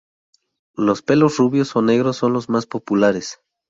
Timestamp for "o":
1.75-1.83